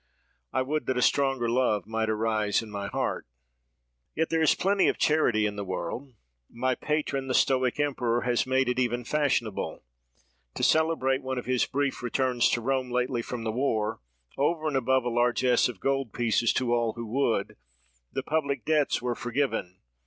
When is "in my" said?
2.63-2.87